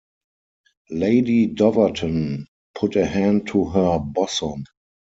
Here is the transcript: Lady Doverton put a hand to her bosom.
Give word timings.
Lady 0.89 1.45
Doverton 1.53 2.47
put 2.73 2.95
a 2.95 3.05
hand 3.05 3.45
to 3.49 3.65
her 3.65 3.99
bosom. 3.99 4.63